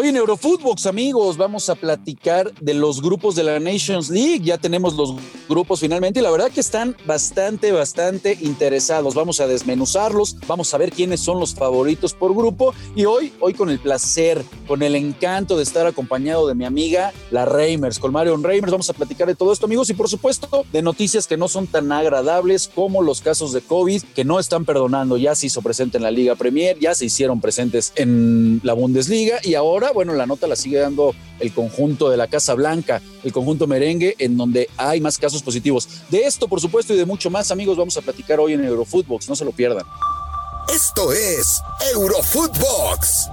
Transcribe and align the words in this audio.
Hoy 0.00 0.06
en 0.06 0.16
Eurofootbox, 0.16 0.86
amigos, 0.86 1.36
vamos 1.36 1.68
a 1.68 1.74
platicar 1.74 2.54
de 2.60 2.72
los 2.72 3.02
grupos 3.02 3.34
de 3.34 3.42
la 3.42 3.58
Nations 3.58 4.10
League. 4.10 4.42
Ya 4.44 4.56
tenemos 4.56 4.94
los 4.94 5.16
grupos 5.48 5.80
finalmente 5.80 6.20
y 6.20 6.22
la 6.22 6.30
verdad 6.30 6.52
que 6.52 6.60
están 6.60 6.96
bastante, 7.04 7.72
bastante 7.72 8.38
interesados. 8.40 9.16
Vamos 9.16 9.40
a 9.40 9.48
desmenuzarlos, 9.48 10.36
vamos 10.46 10.72
a 10.72 10.78
ver 10.78 10.92
quiénes 10.92 11.18
son 11.18 11.40
los 11.40 11.52
favoritos 11.52 12.14
por 12.14 12.32
grupo 12.32 12.74
y 12.94 13.06
hoy, 13.06 13.32
hoy 13.40 13.54
con 13.54 13.70
el 13.70 13.80
placer, 13.80 14.44
con 14.68 14.84
el 14.84 14.94
encanto 14.94 15.56
de 15.56 15.64
estar 15.64 15.84
acompañado 15.84 16.46
de 16.46 16.54
mi 16.54 16.64
amiga, 16.64 17.12
la 17.32 17.44
Reimers, 17.44 17.98
con 17.98 18.12
Marion 18.12 18.44
Reimers, 18.44 18.70
vamos 18.70 18.90
a 18.90 18.92
platicar 18.92 19.26
de 19.26 19.34
todo 19.34 19.52
esto, 19.52 19.66
amigos, 19.66 19.90
y 19.90 19.94
por 19.94 20.08
supuesto 20.08 20.64
de 20.72 20.80
noticias 20.80 21.26
que 21.26 21.36
no 21.36 21.48
son 21.48 21.66
tan 21.66 21.90
agradables 21.90 22.70
como 22.72 23.02
los 23.02 23.20
casos 23.20 23.52
de 23.52 23.62
COVID 23.62 24.02
que 24.14 24.24
no 24.24 24.38
están 24.38 24.64
perdonando. 24.64 25.16
Ya 25.16 25.34
se 25.34 25.46
hizo 25.46 25.60
presente 25.60 25.96
en 25.96 26.04
la 26.04 26.12
Liga 26.12 26.36
Premier, 26.36 26.78
ya 26.78 26.94
se 26.94 27.06
hicieron 27.06 27.40
presentes 27.40 27.92
en 27.96 28.60
la 28.62 28.74
Bundesliga 28.74 29.40
y 29.42 29.54
ahora 29.54 29.87
bueno, 29.92 30.14
la 30.14 30.26
nota 30.26 30.46
la 30.46 30.56
sigue 30.56 30.78
dando 30.78 31.14
el 31.40 31.52
conjunto 31.52 32.10
de 32.10 32.16
la 32.16 32.26
Casa 32.26 32.54
Blanca, 32.54 33.00
el 33.24 33.32
conjunto 33.32 33.66
merengue, 33.66 34.14
en 34.18 34.36
donde 34.36 34.68
hay 34.76 35.00
más 35.00 35.18
casos 35.18 35.42
positivos. 35.42 35.88
De 36.10 36.20
esto, 36.20 36.48
por 36.48 36.60
supuesto, 36.60 36.94
y 36.94 36.96
de 36.96 37.06
mucho 37.06 37.30
más, 37.30 37.50
amigos, 37.50 37.76
vamos 37.76 37.96
a 37.96 38.02
platicar 38.02 38.40
hoy 38.40 38.54
en 38.54 38.64
Eurofootbox, 38.64 39.28
no 39.28 39.36
se 39.36 39.44
lo 39.44 39.52
pierdan. 39.52 39.84
Esto 40.72 41.12
es 41.12 41.62
Eurofootbox, 41.94 43.28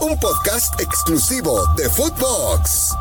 un 0.00 0.18
podcast 0.18 0.80
exclusivo 0.80 1.60
de 1.76 1.88
Footbox. 1.88 2.94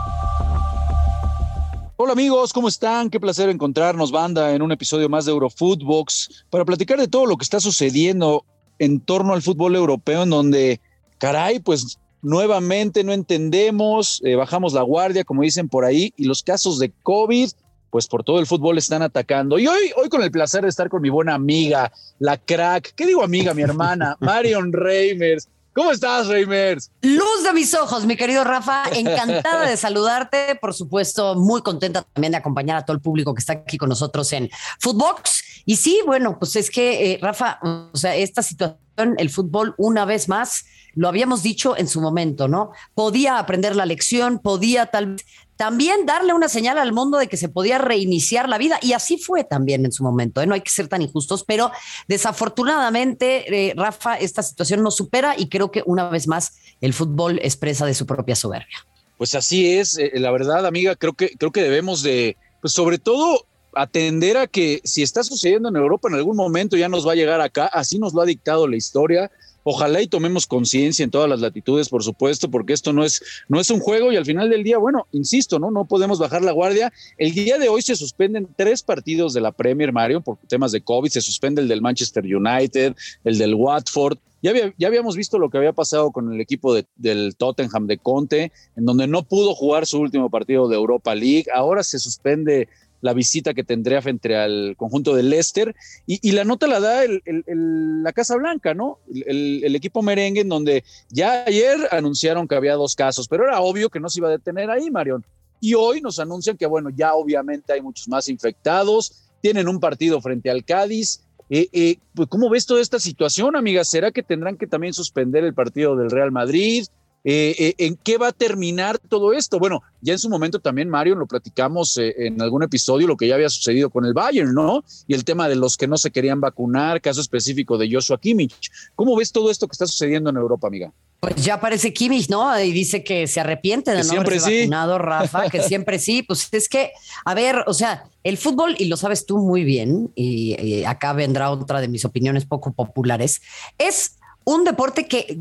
Hola 2.01 2.13
amigos, 2.13 2.53
¿cómo 2.53 2.69
están? 2.69 3.09
Qué 3.09 3.19
placer 3.19 3.49
encontrarnos, 3.49 4.11
banda, 4.11 4.53
en 4.53 4.61
un 4.61 4.71
episodio 4.71 5.09
más 5.09 5.25
de 5.25 5.31
Eurofootbox 5.31 6.45
para 6.49 6.63
platicar 6.63 6.97
de 6.97 7.07
todo 7.07 7.25
lo 7.25 7.35
que 7.35 7.43
está 7.43 7.59
sucediendo 7.59 8.45
en 8.77 9.01
torno 9.01 9.33
al 9.33 9.41
fútbol 9.41 9.75
europeo, 9.75 10.23
en 10.23 10.29
donde, 10.29 10.79
caray, 11.17 11.59
pues 11.59 11.99
nuevamente 12.21 13.03
no 13.03 13.13
entendemos, 13.13 14.21
eh, 14.23 14.35
bajamos 14.35 14.73
la 14.73 14.81
guardia, 14.81 15.23
como 15.23 15.43
dicen 15.43 15.69
por 15.69 15.85
ahí, 15.85 16.13
y 16.17 16.25
los 16.25 16.43
casos 16.43 16.79
de 16.79 16.91
COVID, 17.03 17.49
pues 17.89 18.07
por 18.07 18.23
todo 18.23 18.39
el 18.39 18.45
fútbol 18.45 18.77
están 18.77 19.01
atacando. 19.01 19.57
Y 19.59 19.67
hoy, 19.67 19.91
hoy 19.95 20.09
con 20.09 20.21
el 20.21 20.31
placer 20.31 20.63
de 20.63 20.69
estar 20.69 20.89
con 20.89 21.01
mi 21.01 21.09
buena 21.09 21.33
amiga, 21.33 21.91
la 22.19 22.37
crack, 22.37 22.93
¿qué 22.95 23.05
digo 23.05 23.23
amiga, 23.23 23.53
mi 23.53 23.61
hermana? 23.61 24.15
Marion 24.21 24.71
Reimers. 24.71 25.47
¿Cómo 25.73 25.91
estás, 25.91 26.27
Reimers? 26.27 26.91
Luz 27.01 27.43
de 27.43 27.53
mis 27.53 27.73
ojos, 27.73 28.05
mi 28.05 28.17
querido 28.17 28.43
Rafa. 28.43 28.83
Encantada 28.93 29.69
de 29.69 29.77
saludarte. 29.77 30.55
Por 30.59 30.73
supuesto, 30.73 31.35
muy 31.35 31.61
contenta 31.61 32.01
también 32.01 32.31
de 32.31 32.37
acompañar 32.37 32.77
a 32.77 32.85
todo 32.85 32.95
el 32.95 33.01
público 33.01 33.33
que 33.33 33.39
está 33.39 33.53
aquí 33.53 33.77
con 33.77 33.87
nosotros 33.87 34.33
en 34.33 34.49
Footbox. 34.79 35.43
Y 35.65 35.75
sí, 35.77 36.01
bueno, 36.05 36.37
pues 36.39 36.55
es 36.55 36.69
que, 36.71 37.13
eh, 37.13 37.19
Rafa, 37.21 37.59
o 37.61 37.95
sea, 37.95 38.15
esta 38.15 38.41
situación, 38.41 38.79
el 39.17 39.29
fútbol, 39.29 39.75
una 39.77 40.05
vez 40.05 40.29
más, 40.29 40.65
lo 40.95 41.07
habíamos 41.07 41.43
dicho 41.43 41.77
en 41.77 41.87
su 41.87 42.01
momento, 42.01 42.47
¿no? 42.47 42.71
Podía 42.93 43.39
aprender 43.39 43.75
la 43.75 43.85
lección, 43.85 44.39
podía 44.39 44.87
tal 44.87 45.13
vez 45.13 45.25
también 45.59 46.05
darle 46.05 46.31
una 46.31 46.47
señal 46.47 46.77
al 46.77 46.93
mundo 46.93 47.17
de 47.17 47.27
que 47.27 47.35
se 47.35 47.49
podía 47.49 47.77
reiniciar 47.79 48.47
la 48.47 48.57
vida. 48.57 48.79
Y 48.81 48.93
así 48.93 49.17
fue 49.17 49.43
también 49.43 49.83
en 49.83 49.91
su 49.91 50.05
momento. 50.05 50.41
¿eh? 50.41 50.47
No 50.47 50.53
hay 50.53 50.61
que 50.61 50.69
ser 50.69 50.87
tan 50.87 51.01
injustos, 51.01 51.43
pero 51.45 51.69
desafortunadamente, 52.07 53.67
eh, 53.69 53.73
Rafa, 53.75 54.15
esta 54.15 54.41
situación 54.41 54.81
nos 54.81 54.95
supera 54.95 55.35
y 55.37 55.49
creo 55.49 55.69
que 55.69 55.83
una 55.85 56.07
vez 56.07 56.29
más 56.29 56.53
el 56.79 56.93
fútbol 56.93 57.41
expresa 57.43 57.85
de 57.85 57.93
su 57.93 58.05
propia 58.05 58.37
soberbia. 58.37 58.87
Pues 59.17 59.35
así 59.35 59.73
es, 59.75 59.97
eh, 59.97 60.11
la 60.13 60.31
verdad, 60.31 60.65
amiga, 60.65 60.95
creo 60.95 61.11
que, 61.11 61.31
creo 61.31 61.51
que 61.51 61.61
debemos 61.61 62.03
de, 62.03 62.37
pues 62.61 62.71
sobre 62.71 62.97
todo 62.97 63.45
atender 63.81 64.37
a 64.37 64.47
que 64.47 64.81
si 64.83 65.03
está 65.03 65.23
sucediendo 65.23 65.69
en 65.69 65.75
Europa 65.75 66.09
en 66.09 66.15
algún 66.15 66.35
momento 66.35 66.75
ya 66.77 66.89
nos 66.89 67.07
va 67.07 67.13
a 67.13 67.15
llegar 67.15 67.41
acá, 67.41 67.67
así 67.67 67.99
nos 67.99 68.13
lo 68.13 68.21
ha 68.21 68.25
dictado 68.25 68.67
la 68.67 68.75
historia, 68.75 69.31
Ojalá 69.63 70.01
y 70.01 70.07
tomemos 70.07 70.47
conciencia 70.47 71.03
en 71.03 71.11
todas 71.11 71.29
las 71.29 71.41
latitudes, 71.41 71.89
por 71.89 72.03
supuesto, 72.03 72.49
porque 72.49 72.73
esto 72.73 72.93
no 72.93 73.03
es, 73.03 73.21
no 73.49 73.59
es 73.59 73.69
un 73.69 73.79
juego 73.79 74.11
y 74.11 74.15
al 74.15 74.25
final 74.25 74.49
del 74.49 74.63
día, 74.63 74.77
bueno, 74.77 75.05
insisto, 75.11 75.59
¿no? 75.59 75.69
No 75.69 75.85
podemos 75.85 76.17
bajar 76.17 76.41
la 76.41 76.51
guardia. 76.51 76.93
El 77.17 77.33
día 77.33 77.57
de 77.57 77.69
hoy 77.69 77.81
se 77.81 77.95
suspenden 77.95 78.47
tres 78.55 78.81
partidos 78.83 79.33
de 79.33 79.41
la 79.41 79.51
Premier, 79.51 79.91
Mario, 79.91 80.21
por 80.21 80.37
temas 80.47 80.71
de 80.71 80.81
COVID. 80.81 81.09
Se 81.09 81.21
suspende 81.21 81.61
el 81.61 81.67
del 81.67 81.81
Manchester 81.81 82.23
United, 82.23 82.95
el 83.23 83.37
del 83.37 83.53
Watford. 83.53 84.17
Ya, 84.41 84.53
ya 84.77 84.87
habíamos 84.87 85.17
visto 85.17 85.37
lo 85.37 85.49
que 85.49 85.57
había 85.57 85.73
pasado 85.73 86.11
con 86.11 86.33
el 86.33 86.39
equipo 86.39 86.73
del 86.95 87.35
Tottenham 87.35 87.87
de 87.87 87.97
Conte, 87.97 88.53
en 88.77 88.85
donde 88.85 89.05
no 89.05 89.23
pudo 89.23 89.53
jugar 89.53 89.85
su 89.85 89.99
último 89.99 90.29
partido 90.29 90.69
de 90.69 90.77
Europa 90.77 91.13
League. 91.13 91.45
Ahora 91.53 91.83
se 91.83 91.99
suspende 91.99 92.69
la 93.01 93.13
visita 93.13 93.53
que 93.53 93.63
tendría 93.63 94.01
frente 94.01 94.35
al 94.35 94.75
conjunto 94.77 95.15
de 95.15 95.23
Leicester. 95.23 95.75
Y, 96.05 96.31
la 96.31 96.43
nota 96.43 96.67
la 96.67 96.79
da 96.79 97.01
la 97.25 98.13
Casa 98.13 98.35
Blanca, 98.35 98.73
¿no? 98.73 98.99
El, 99.13 99.75
equipo 99.75 100.01
merengue, 100.01 100.41
en 100.41 100.49
donde 100.49 100.83
ya 101.09 101.43
ayer 101.45 101.77
anunciaron 101.91 102.47
que 102.47 102.55
había 102.55 102.73
dos 102.73 102.95
casos, 102.95 103.27
pero 103.27 103.45
era 103.45 103.61
obvio 103.61 103.89
que 103.89 103.99
no 103.99 104.09
se 104.09 104.19
iba 104.19 104.27
a 104.27 104.31
detener 104.31 104.69
ahí, 104.69 104.91
Marion. 104.91 105.25
Y 105.61 105.73
hoy 105.73 106.01
nos 106.01 106.19
anuncian 106.19 106.57
que, 106.57 106.65
bueno, 106.65 106.89
ya 106.89 107.13
obviamente 107.13 107.73
hay 107.73 107.81
muchos 107.81 108.07
más 108.07 108.29
infectados, 108.29 109.29
tienen 109.41 109.67
un 109.67 109.79
partido 109.79 110.21
frente 110.21 110.49
al 110.49 110.63
Cádiz. 110.63 111.21
Eh, 111.49 111.67
eh, 111.73 111.97
pues, 112.13 112.29
¿Cómo 112.29 112.49
ves 112.49 112.65
toda 112.65 112.81
esta 112.81 112.99
situación, 112.99 113.55
amiga? 113.55 113.83
¿Será 113.83 114.11
que 114.11 114.23
tendrán 114.23 114.57
que 114.57 114.67
también 114.67 114.93
suspender 114.93 115.43
el 115.43 115.53
partido 115.53 115.95
del 115.95 116.11
Real 116.11 116.31
Madrid? 116.31 116.85
Eh, 117.23 117.55
eh, 117.57 117.73
¿En 117.77 117.97
qué 117.97 118.17
va 118.17 118.29
a 118.29 118.31
terminar 118.31 118.97
todo 118.97 119.33
esto? 119.33 119.59
Bueno, 119.59 119.81
ya 120.01 120.13
en 120.13 120.19
su 120.19 120.29
momento 120.29 120.59
también, 120.59 120.89
Mario, 120.89 121.15
lo 121.15 121.27
platicamos 121.27 121.97
eh, 121.97 122.13
en 122.17 122.41
algún 122.41 122.63
episodio, 122.63 123.07
lo 123.07 123.17
que 123.17 123.27
ya 123.27 123.35
había 123.35 123.49
sucedido 123.49 123.89
con 123.89 124.05
el 124.05 124.13
Bayern, 124.13 124.53
¿no? 124.53 124.83
Y 125.07 125.13
el 125.13 125.25
tema 125.25 125.49
de 125.49 125.55
los 125.55 125.75
que 125.75 125.87
no 125.87 125.97
se 125.97 126.11
querían 126.11 126.39
vacunar, 126.39 127.01
caso 127.01 127.19
específico 127.19 127.77
de 127.77 127.91
Joshua 127.91 128.19
Kimmich. 128.19 128.71
¿Cómo 128.95 129.17
ves 129.17 129.31
todo 129.31 129.51
esto 129.51 129.67
que 129.67 129.73
está 129.73 129.85
sucediendo 129.85 130.29
en 130.29 130.37
Europa, 130.37 130.67
amiga? 130.67 130.93
Pues 131.19 131.35
ya 131.43 131.55
aparece 131.55 131.93
Kimmich, 131.93 132.29
¿no? 132.29 132.57
Y 132.57 132.71
dice 132.71 133.03
que 133.03 133.27
se 133.27 133.41
arrepiente 133.41 133.91
de 133.91 134.05
no 134.05 134.13
haberse 134.13 134.39
sí. 134.39 134.59
vacunado, 134.59 134.97
Rafa, 134.97 135.49
que 135.49 135.61
siempre 135.63 135.99
sí. 135.99 136.23
Pues 136.23 136.47
es 136.53 136.69
que, 136.69 136.93
a 137.25 137.33
ver, 137.33 137.65
o 137.67 137.73
sea, 137.73 138.05
el 138.23 138.37
fútbol, 138.37 138.75
y 138.79 138.85
lo 138.85 138.95
sabes 138.95 139.25
tú 139.25 139.39
muy 139.39 139.65
bien, 139.65 140.11
y 140.15 140.83
acá 140.85 141.11
vendrá 141.11 141.51
otra 141.51 141.81
de 141.81 141.89
mis 141.89 142.05
opiniones 142.05 142.45
poco 142.45 142.71
populares, 142.71 143.41
es 143.77 144.18
un 144.49 144.63
deporte 144.63 145.07
que 145.07 145.39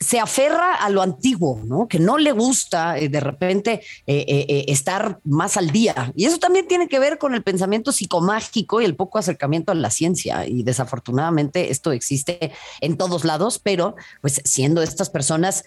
se 0.00 0.20
aferra 0.20 0.74
a 0.74 0.90
lo 0.90 1.00
antiguo, 1.00 1.62
¿no? 1.64 1.88
Que 1.88 1.98
no 1.98 2.18
le 2.18 2.32
gusta 2.32 2.98
eh, 2.98 3.08
de 3.08 3.20
repente 3.20 3.80
eh, 4.06 4.24
eh, 4.28 4.64
estar 4.68 5.18
más 5.24 5.56
al 5.56 5.70
día. 5.70 6.12
Y 6.14 6.26
eso 6.26 6.38
también 6.38 6.68
tiene 6.68 6.86
que 6.86 6.98
ver 6.98 7.16
con 7.16 7.34
el 7.34 7.42
pensamiento 7.42 7.90
psicomágico 7.90 8.82
y 8.82 8.84
el 8.84 8.96
poco 8.96 9.18
acercamiento 9.18 9.72
a 9.72 9.74
la 9.74 9.90
ciencia. 9.90 10.46
Y 10.46 10.62
desafortunadamente 10.62 11.70
esto 11.70 11.92
existe 11.92 12.52
en 12.82 12.98
todos 12.98 13.24
lados, 13.24 13.58
pero 13.58 13.96
pues 14.20 14.42
siendo 14.44 14.82
estas 14.82 15.08
personas 15.08 15.64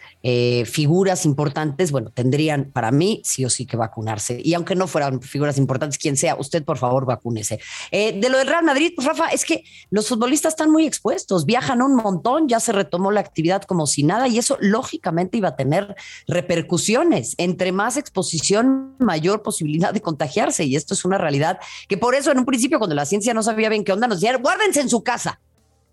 figuras 0.65 1.25
importantes, 1.25 1.91
bueno, 1.91 2.11
tendrían 2.11 2.65
para 2.65 2.91
mí 2.91 3.21
sí 3.23 3.43
o 3.43 3.49
sí 3.49 3.65
que 3.65 3.75
vacunarse. 3.75 4.39
Y 4.43 4.53
aunque 4.53 4.75
no 4.75 4.85
fueran 4.85 5.21
figuras 5.21 5.57
importantes, 5.57 5.97
quien 5.97 6.15
sea, 6.15 6.35
usted 6.35 6.63
por 6.63 6.77
favor 6.77 7.05
vacúnese. 7.05 7.59
de 7.91 8.29
lo 8.29 8.37
del 8.37 8.47
Real 8.47 8.63
Madrid, 8.63 8.93
pues 8.95 9.07
Rafa, 9.07 9.29
es 9.29 9.45
que 9.45 9.63
los 9.89 10.07
futbolistas 10.07 10.53
están 10.53 10.71
muy 10.71 10.85
expuestos, 10.85 11.45
viajan 11.45 11.81
un 11.81 11.95
montón, 11.95 12.47
ya 12.47 12.59
se 12.59 12.82
tomó 12.85 13.11
la 13.11 13.19
actividad 13.19 13.63
como 13.63 13.87
si 13.87 14.03
nada 14.03 14.27
y 14.27 14.37
eso 14.37 14.57
lógicamente 14.59 15.37
iba 15.37 15.49
a 15.49 15.55
tener 15.55 15.95
repercusiones. 16.27 17.35
Entre 17.37 17.71
más 17.71 17.97
exposición, 17.97 18.95
mayor 18.99 19.41
posibilidad 19.43 19.93
de 19.93 20.01
contagiarse 20.01 20.63
y 20.63 20.75
esto 20.75 20.93
es 20.93 21.05
una 21.05 21.17
realidad 21.17 21.59
que 21.87 21.97
por 21.97 22.15
eso 22.15 22.31
en 22.31 22.39
un 22.39 22.45
principio 22.45 22.79
cuando 22.79 22.95
la 22.95 23.05
ciencia 23.05 23.33
no 23.33 23.43
sabía 23.43 23.69
bien 23.69 23.83
qué 23.83 23.93
onda 23.93 24.07
nos 24.07 24.19
decían, 24.19 24.41
guárdense 24.41 24.81
en 24.81 24.89
su 24.89 25.03
casa. 25.03 25.39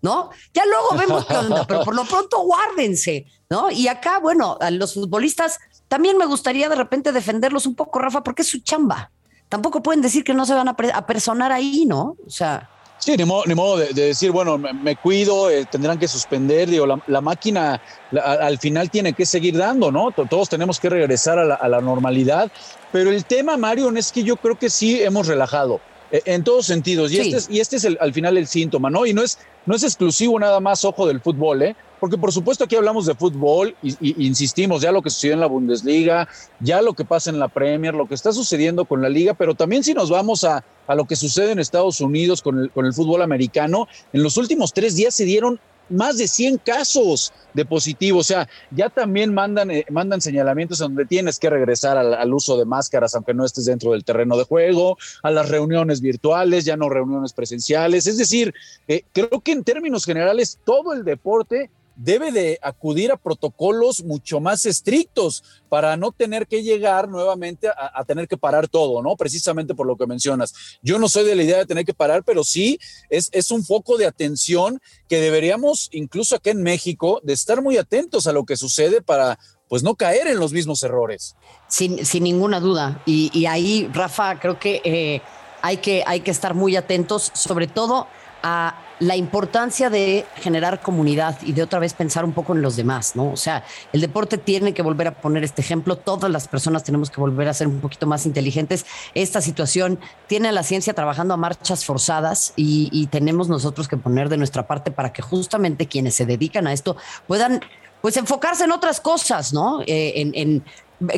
¿No? 0.03 0.31
Ya 0.51 0.63
luego 0.65 0.97
vemos 0.97 1.27
qué 1.27 1.35
onda, 1.35 1.67
pero 1.67 1.83
por 1.83 1.93
lo 1.93 2.03
pronto 2.05 2.39
guárdense, 2.41 3.27
¿no? 3.51 3.69
Y 3.69 3.87
acá, 3.87 4.17
bueno, 4.17 4.57
los 4.71 4.95
futbolistas 4.95 5.59
también 5.87 6.17
me 6.17 6.25
gustaría 6.25 6.69
de 6.69 6.75
repente 6.75 7.11
defenderlos 7.11 7.67
un 7.67 7.75
poco, 7.75 7.99
Rafa, 7.99 8.23
porque 8.23 8.41
es 8.41 8.47
su 8.47 8.61
chamba. 8.61 9.11
Tampoco 9.47 9.83
pueden 9.83 10.01
decir 10.01 10.23
que 10.23 10.33
no 10.33 10.47
se 10.47 10.55
van 10.55 10.69
a 10.69 11.05
personar 11.05 11.51
ahí, 11.51 11.85
¿no? 11.85 12.15
O 12.25 12.29
sea, 12.31 12.67
Sí, 13.03 13.17
ni 13.17 13.25
modo, 13.25 13.77
de, 13.77 13.93
decir, 13.93 14.29
bueno, 14.29 14.59
me, 14.59 14.95
cuido, 14.95 15.49
eh, 15.49 15.65
tendrán 15.65 15.97
que 15.97 16.07
suspender, 16.07 16.69
digo, 16.69 16.85
la, 16.85 17.21
máquina 17.21 17.81
al 18.11 18.59
final 18.59 18.91
tiene 18.91 19.13
que 19.13 19.25
seguir 19.25 19.57
dando, 19.57 19.91
¿no? 19.91 20.11
Todos 20.11 20.49
tenemos 20.49 20.79
que 20.79 20.87
regresar 20.87 21.39
a 21.39 21.67
la, 21.67 21.81
normalidad, 21.81 22.51
pero 22.91 23.09
el 23.09 23.25
tema, 23.25 23.57
Mario, 23.57 23.91
es 23.97 24.11
que 24.11 24.21
yo 24.21 24.35
creo 24.35 24.57
que 24.57 24.69
sí 24.69 25.01
hemos 25.01 25.25
relajado. 25.25 25.81
E, 26.11 26.21
en 26.25 26.43
todos 26.43 26.67
sentidos, 26.67 27.11
y 27.11 27.17
este 27.17 27.37
es, 27.37 27.49
y 27.49 27.59
este 27.59 27.77
es 27.77 27.85
el, 27.85 27.97
al 27.99 28.13
final 28.13 28.37
el 28.37 28.45
síntoma, 28.45 28.91
¿no? 28.91 29.07
Y 29.07 29.13
no 29.13 29.23
es, 29.23 29.39
no 29.65 29.75
es 29.75 29.81
exclusivo 29.81 30.39
nada 30.39 30.59
más, 30.59 30.85
ojo, 30.85 31.07
del 31.07 31.21
fútbol, 31.21 31.63
¿eh? 31.63 31.75
Porque 32.01 32.17
por 32.17 32.31
supuesto 32.31 32.63
aquí 32.63 32.75
hablamos 32.75 33.05
de 33.05 33.13
fútbol 33.13 33.75
y, 33.83 34.25
insistimos, 34.25 34.81
ya 34.81 34.91
lo 34.91 35.03
que 35.03 35.11
sucedió 35.11 35.35
en 35.35 35.39
la 35.39 35.45
Bundesliga, 35.45 36.27
ya 36.59 36.81
lo 36.81 36.93
que 36.93 37.05
pasa 37.05 37.29
en 37.29 37.37
la 37.37 37.47
Premier, 37.47 37.93
lo 37.93 38.07
que 38.07 38.15
está 38.15 38.33
sucediendo 38.33 38.85
con 38.85 39.03
la 39.03 39.07
liga, 39.07 39.35
pero 39.35 39.53
también 39.53 39.83
si 39.83 39.93
nos 39.93 40.09
vamos 40.09 40.43
a, 40.43 40.65
a 40.87 40.95
lo 40.95 41.05
que 41.05 41.15
sucede 41.15 41.51
en 41.51 41.59
Estados 41.59 42.01
Unidos 42.01 42.41
con 42.41 42.57
el, 42.57 42.71
con 42.71 42.87
el 42.87 42.93
fútbol 42.93 43.21
americano, 43.21 43.87
en 44.13 44.23
los 44.23 44.35
últimos 44.37 44.73
tres 44.73 44.95
días 44.95 45.13
se 45.13 45.25
dieron 45.25 45.59
más 45.91 46.17
de 46.17 46.27
100 46.27 46.57
casos 46.57 47.31
de 47.53 47.65
positivo. 47.65 48.19
O 48.19 48.23
sea, 48.23 48.47
ya 48.71 48.89
también 48.89 49.31
mandan, 49.31 49.69
eh, 49.69 49.85
mandan 49.91 50.21
señalamientos 50.21 50.79
donde 50.79 51.05
tienes 51.05 51.37
que 51.37 51.51
regresar 51.51 51.97
al, 51.97 52.33
uso 52.33 52.57
de 52.57 52.65
máscaras, 52.65 53.13
aunque 53.13 53.33
no 53.33 53.45
estés 53.45 53.65
dentro 53.65 53.91
del 53.91 54.03
terreno 54.03 54.37
de 54.37 54.45
juego, 54.45 54.97
a 55.21 55.29
las 55.29 55.49
reuniones 55.49 56.01
virtuales, 56.01 56.65
ya 56.65 56.77
no 56.77 56.89
reuniones 56.89 57.33
presenciales. 57.33 58.07
Es 58.07 58.17
decir, 58.17 58.55
eh, 58.87 59.03
creo 59.11 59.41
que 59.41 59.51
en 59.51 59.63
términos 59.63 60.05
generales 60.05 60.57
todo 60.65 60.93
el 60.93 61.03
deporte 61.03 61.69
debe 61.95 62.31
de 62.31 62.59
acudir 62.61 63.11
a 63.11 63.17
protocolos 63.17 64.03
mucho 64.03 64.39
más 64.39 64.65
estrictos 64.65 65.43
para 65.69 65.97
no 65.97 66.11
tener 66.11 66.47
que 66.47 66.63
llegar 66.63 67.07
nuevamente 67.07 67.67
a, 67.67 68.03
tener 68.05 68.27
que 68.27 68.37
parar 68.37 68.67
todo, 68.67 69.01
¿no? 69.01 69.15
Precisamente 69.15 69.75
por 69.75 69.87
lo 69.87 69.95
que 69.95 70.07
mencionas. 70.07 70.53
Yo 70.81 70.99
no 70.99 71.09
soy 71.09 71.25
de 71.25 71.35
la 71.35 71.43
idea 71.43 71.57
de 71.59 71.65
tener 71.65 71.85
que 71.85 71.93
parar, 71.93 72.23
pero 72.23 72.43
sí 72.43 72.79
es, 73.09 73.51
un 73.51 73.63
foco 73.63 73.97
de 73.97 74.05
atención 74.05 74.79
que 75.07 75.19
deberíamos, 75.19 75.89
incluso 75.91 76.35
aquí 76.35 76.49
en 76.49 76.63
México, 76.63 77.19
de 77.23 77.33
estar 77.33 77.61
muy 77.61 77.77
atentos 77.77 78.27
a 78.27 78.31
lo 78.31 78.45
que 78.45 78.57
sucede 78.57 79.01
para 79.01 79.37
pues 79.67 79.83
no 79.83 79.95
caer 79.95 80.27
en 80.27 80.39
los 80.39 80.51
mismos 80.51 80.83
errores. 80.83 81.35
Sin, 81.67 82.05
sin 82.05 82.23
ninguna 82.23 82.59
duda. 82.59 83.01
Y, 83.05 83.45
ahí, 83.45 83.89
Rafa, 83.93 84.39
creo 84.39 84.59
que, 84.59 84.81
eh, 84.83 85.21
hay 85.61 85.77
que 85.77 86.03
hay 86.05 86.21
que 86.21 86.31
estar 86.31 86.53
muy 86.53 86.75
atentos, 86.75 87.31
sobre 87.33 87.67
todo 87.67 88.07
a 88.43 88.90
la 89.01 89.15
importancia 89.15 89.89
de 89.89 90.27
generar 90.35 90.79
comunidad 90.79 91.35
y 91.41 91.53
de 91.53 91.63
otra 91.63 91.79
vez 91.79 91.95
pensar 91.95 92.23
un 92.23 92.33
poco 92.33 92.53
en 92.53 92.61
los 92.61 92.75
demás, 92.75 93.15
¿no? 93.15 93.31
O 93.31 93.35
sea, 93.35 93.63
el 93.93 93.99
deporte 93.99 94.37
tiene 94.37 94.75
que 94.75 94.83
volver 94.83 95.07
a 95.07 95.19
poner 95.19 95.43
este 95.43 95.61
ejemplo, 95.61 95.95
todas 95.95 96.29
las 96.29 96.47
personas 96.47 96.83
tenemos 96.83 97.09
que 97.09 97.19
volver 97.19 97.47
a 97.47 97.53
ser 97.55 97.67
un 97.67 97.81
poquito 97.81 98.05
más 98.05 98.27
inteligentes. 98.27 98.85
Esta 99.15 99.41
situación 99.41 99.99
tiene 100.27 100.49
a 100.49 100.51
la 100.51 100.61
ciencia 100.61 100.93
trabajando 100.93 101.33
a 101.33 101.37
marchas 101.37 101.83
forzadas 101.83 102.53
y, 102.55 103.07
tenemos 103.11 103.49
nosotros 103.49 103.87
que 103.87 103.97
poner 103.97 104.29
de 104.29 104.37
nuestra 104.37 104.67
parte 104.67 104.91
para 104.91 105.11
que 105.11 105.23
justamente 105.23 105.87
quienes 105.87 106.13
se 106.13 106.27
dedican 106.27 106.67
a 106.67 106.73
esto 106.73 106.95
puedan 107.27 107.61
pues 108.01 108.15
enfocarse 108.17 108.63
en 108.65 108.71
otras 108.71 109.01
cosas, 109.01 109.51
¿no? 109.51 109.81
Eh, 109.81 110.13
en, 110.15 110.31
en, 110.35 110.63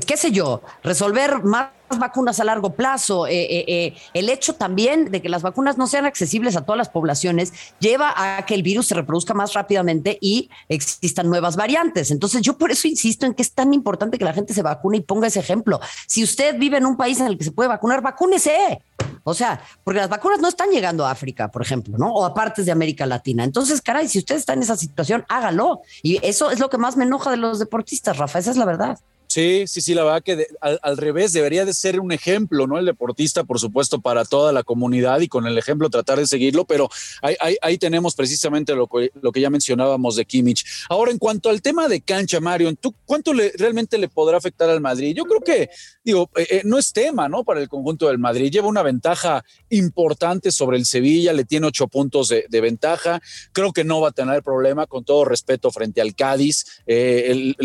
qué 0.05 0.17
sé 0.17 0.31
yo, 0.31 0.61
resolver 0.83 1.43
más 1.43 1.69
vacunas 1.99 2.39
a 2.39 2.43
largo 2.43 2.73
plazo, 2.73 3.27
eh, 3.27 3.43
eh, 3.43 3.65
eh, 3.67 3.93
el 4.13 4.29
hecho 4.29 4.53
también 4.53 5.11
de 5.11 5.21
que 5.21 5.29
las 5.29 5.41
vacunas 5.41 5.77
no 5.77 5.87
sean 5.87 6.05
accesibles 6.05 6.55
a 6.55 6.61
todas 6.61 6.77
las 6.77 6.89
poblaciones 6.89 7.53
lleva 7.79 8.13
a 8.15 8.45
que 8.45 8.55
el 8.55 8.63
virus 8.63 8.87
se 8.87 8.95
reproduzca 8.95 9.33
más 9.33 9.53
rápidamente 9.53 10.17
y 10.21 10.49
existan 10.69 11.29
nuevas 11.29 11.55
variantes. 11.55 12.11
Entonces 12.11 12.41
yo 12.41 12.57
por 12.57 12.71
eso 12.71 12.87
insisto 12.87 13.25
en 13.25 13.33
que 13.33 13.41
es 13.43 13.51
tan 13.51 13.73
importante 13.73 14.17
que 14.17 14.25
la 14.25 14.33
gente 14.33 14.53
se 14.53 14.61
vacune 14.61 14.97
y 14.97 15.01
ponga 15.01 15.27
ese 15.27 15.39
ejemplo. 15.39 15.79
Si 16.07 16.23
usted 16.23 16.57
vive 16.57 16.77
en 16.77 16.85
un 16.85 16.97
país 16.97 17.19
en 17.19 17.27
el 17.27 17.37
que 17.37 17.43
se 17.43 17.51
puede 17.51 17.69
vacunar, 17.69 18.01
vacúnese. 18.01 18.81
O 19.25 19.33
sea, 19.33 19.61
porque 19.83 19.99
las 19.99 20.09
vacunas 20.09 20.41
no 20.41 20.49
están 20.49 20.69
llegando 20.69 21.05
a 21.05 21.11
África, 21.11 21.49
por 21.49 21.61
ejemplo, 21.61 21.97
¿no? 21.97 22.13
O 22.13 22.25
a 22.25 22.33
partes 22.33 22.65
de 22.65 22.73
América 22.73 23.05
Latina. 23.05 23.43
Entonces, 23.43 23.81
caray, 23.81 24.07
si 24.09 24.19
usted 24.19 24.35
está 24.35 24.53
en 24.53 24.63
esa 24.63 24.75
situación, 24.75 25.25
hágalo. 25.29 25.81
Y 26.01 26.19
eso 26.25 26.51
es 26.51 26.59
lo 26.59 26.69
que 26.69 26.77
más 26.77 26.97
me 26.97 27.05
enoja 27.05 27.31
de 27.31 27.37
los 27.37 27.59
deportistas, 27.59 28.17
Rafa, 28.17 28.39
esa 28.39 28.51
es 28.51 28.57
la 28.57 28.65
verdad. 28.65 28.99
Sí, 29.33 29.63
sí, 29.65 29.81
sí, 29.81 29.95
la 29.95 30.03
verdad 30.03 30.21
que 30.21 30.45
al, 30.61 30.95
revés 30.95 31.33
debería 31.33 31.65
de 31.65 31.73
ser 31.73 31.99
un 31.99 32.11
ejemplo, 32.11 32.67
¿no? 32.67 32.77
El 32.77 32.85
deportista, 32.85 33.43
por 33.43 33.59
supuesto, 33.59 33.99
para 33.99 34.25
toda 34.25 34.51
la 34.51 34.61
comunidad 34.61 35.21
y 35.21 35.27
con 35.27 35.47
el 35.47 35.57
ejemplo 35.57 35.89
tratar 35.89 36.19
de 36.19 36.27
seguirlo, 36.27 36.65
pero 36.65 36.87
ahí, 37.23 37.79
tenemos 37.79 38.13
precisamente 38.13 38.75
lo 38.75 38.85
que, 38.85 39.09
lo 39.23 39.31
que 39.31 39.41
ya 39.41 39.49
mencionábamos 39.49 40.17
de 40.17 40.25
Kimmich. 40.25 40.63
Ahora, 40.87 41.09
en 41.09 41.17
cuanto 41.17 41.49
al 41.49 41.63
tema 41.63 41.87
de 41.87 42.01
cancha, 42.01 42.39
Mario, 42.41 42.75
¿tú 42.75 42.93
cuánto 43.05 43.33
le, 43.33 43.51
realmente 43.57 43.97
le 43.97 44.07
podrá 44.07 44.37
afectar 44.37 44.69
al 44.69 44.81
Madrid? 44.81 45.15
Yo 45.15 45.23
creo 45.23 45.41
que, 45.41 45.71
digo, 46.03 46.29
eh, 46.35 46.47
eh, 46.51 46.61
no 46.63 46.77
es 46.77 46.93
tema, 46.93 47.27
¿no? 47.27 47.43
Para 47.43 47.59
el 47.59 47.67
conjunto 47.67 48.09
del 48.09 48.19
Madrid. 48.19 48.51
Lleva 48.51 48.67
una 48.67 48.83
ventaja 48.83 49.43
importante 49.69 50.51
sobre 50.51 50.77
el 50.77 50.85
Sevilla, 50.85 51.33
le 51.33 51.43
tiene 51.43 51.65
ocho 51.65 51.87
puntos 51.87 52.27
de, 52.27 52.61
ventaja. 52.61 53.19
Creo 53.51 53.73
que 53.73 53.83
no 53.83 53.99
va 53.99 54.09
a 54.09 54.11
tener 54.11 54.43
problema, 54.43 54.85
con 54.85 55.03
todo 55.03 55.25
respeto, 55.25 55.71
frente 55.71 56.01
al 56.01 56.13
Cádiz. 56.13 56.83
Eh, 56.85 57.55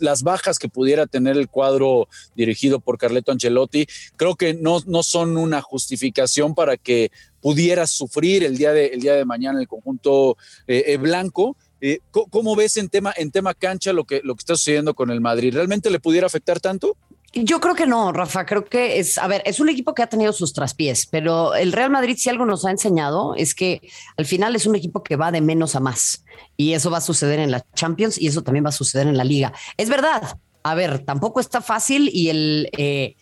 las 0.00 0.22
bajas 0.22 0.58
que 0.58 0.70
pudiera 0.70 1.01
tener 1.06 1.36
el 1.36 1.48
cuadro 1.48 2.08
dirigido 2.34 2.80
por 2.80 2.98
Carleto 2.98 3.32
Ancelotti, 3.32 3.86
creo 4.16 4.36
que 4.36 4.54
no, 4.54 4.80
no 4.86 5.02
son 5.02 5.36
una 5.36 5.60
justificación 5.62 6.54
para 6.54 6.76
que 6.76 7.10
pudiera 7.40 7.86
sufrir 7.86 8.44
el 8.44 8.56
día 8.56 8.72
de, 8.72 8.86
el 8.86 9.00
día 9.00 9.14
de 9.14 9.24
mañana 9.24 9.60
el 9.60 9.68
conjunto 9.68 10.36
eh, 10.66 10.84
eh, 10.86 10.96
blanco. 10.96 11.56
Eh, 11.80 11.98
¿Cómo 12.10 12.54
ves 12.54 12.76
en 12.76 12.88
tema, 12.88 13.12
en 13.16 13.32
tema 13.32 13.54
cancha 13.54 13.92
lo 13.92 14.04
que, 14.04 14.20
lo 14.22 14.36
que 14.36 14.40
está 14.40 14.54
sucediendo 14.54 14.94
con 14.94 15.10
el 15.10 15.20
Madrid? 15.20 15.52
¿Realmente 15.52 15.90
le 15.90 15.98
pudiera 15.98 16.28
afectar 16.28 16.60
tanto? 16.60 16.96
Yo 17.34 17.60
creo 17.60 17.74
que 17.74 17.86
no, 17.86 18.12
Rafa. 18.12 18.44
Creo 18.44 18.64
que 18.66 18.98
es, 18.98 19.16
a 19.16 19.26
ver, 19.26 19.42
es 19.46 19.58
un 19.58 19.70
equipo 19.70 19.94
que 19.94 20.02
ha 20.02 20.06
tenido 20.06 20.32
sus 20.32 20.52
traspiés, 20.52 21.06
pero 21.06 21.54
el 21.54 21.72
Real 21.72 21.90
Madrid, 21.90 22.16
si 22.18 22.28
algo 22.28 22.44
nos 22.44 22.64
ha 22.66 22.70
enseñado, 22.70 23.34
es 23.36 23.54
que 23.54 23.80
al 24.18 24.26
final 24.26 24.54
es 24.54 24.66
un 24.66 24.76
equipo 24.76 25.02
que 25.02 25.16
va 25.16 25.32
de 25.32 25.40
menos 25.40 25.74
a 25.74 25.80
más. 25.80 26.24
Y 26.58 26.74
eso 26.74 26.90
va 26.90 26.98
a 26.98 27.00
suceder 27.02 27.40
en 27.40 27.50
la 27.50 27.64
Champions 27.74 28.20
y 28.20 28.26
eso 28.26 28.42
también 28.42 28.66
va 28.66 28.68
a 28.68 28.72
suceder 28.72 29.06
en 29.06 29.16
la 29.16 29.24
Liga. 29.24 29.52
Es 29.78 29.88
verdad, 29.88 30.38
a 30.62 30.74
ver, 30.74 31.00
tampoco 31.00 31.40
está 31.40 31.60
fácil 31.60 32.10
y 32.12 32.28
eh, 32.30 33.16